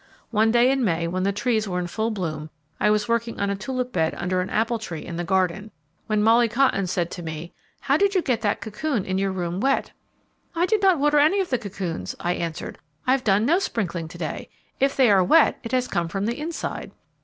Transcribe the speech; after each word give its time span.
One 0.31 0.49
day 0.49 0.71
in 0.71 0.83
May, 0.83 1.07
when 1.07 1.21
the 1.21 1.31
trees 1.31 1.67
were 1.67 1.77
in 1.77 1.85
full 1.85 2.09
bloom, 2.09 2.49
I 2.79 2.89
was 2.89 3.07
working 3.07 3.39
on 3.39 3.51
a 3.51 3.55
tulip 3.55 3.93
bed 3.93 4.15
under 4.17 4.41
an 4.41 4.49
apple 4.49 4.79
tree 4.79 5.05
in 5.05 5.15
the 5.15 5.23
garden, 5.23 5.69
when 6.07 6.23
Molly 6.23 6.49
Cotton 6.49 6.87
said 6.87 7.11
to 7.11 7.21
me, 7.21 7.53
"How 7.81 7.97
did 7.97 8.15
you 8.15 8.23
get 8.23 8.41
that 8.41 8.61
cocoon 8.61 9.05
in 9.05 9.19
your 9.19 9.31
room 9.31 9.59
wet?" 9.59 9.91
"I 10.55 10.65
did 10.65 10.81
not 10.81 10.97
water 10.97 11.19
any 11.19 11.39
of 11.39 11.51
the 11.51 11.59
cocoons," 11.59 12.15
I 12.19 12.33
answered. 12.33 12.79
"I 13.05 13.11
have 13.11 13.23
done 13.23 13.45
no 13.45 13.59
sprinkling 13.59 14.07
today. 14.07 14.49
If 14.79 14.95
they 14.95 15.11
are 15.11 15.23
wet, 15.23 15.59
it 15.61 15.71
has 15.71 15.87
come 15.87 16.07
from 16.07 16.25
the 16.25 16.39
inside." 16.39 16.89